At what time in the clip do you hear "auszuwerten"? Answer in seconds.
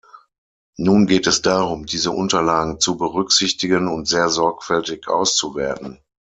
5.07-5.99